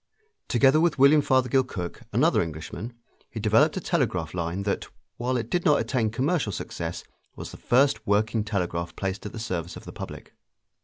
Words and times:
Together 0.47 0.79
with 0.79 0.97
William 0.97 1.21
Fothergill 1.21 1.63
Cooke, 1.63 2.01
another 2.11 2.41
Englishman, 2.41 2.91
he 3.29 3.39
developed 3.39 3.77
a 3.77 3.79
telegraph 3.79 4.33
line 4.33 4.63
that, 4.63 4.87
while 5.17 5.37
it 5.37 5.47
did 5.51 5.63
not 5.63 5.79
attain 5.79 6.09
commercial 6.09 6.51
success, 6.51 7.03
was 7.35 7.51
the 7.51 7.57
first 7.57 8.07
working 8.07 8.43
telegraph 8.43 8.95
placed 8.95 9.27
at 9.27 9.31
the 9.31 9.37
service 9.37 9.75
of 9.77 9.85
the 9.85 9.93
public. 9.93 10.33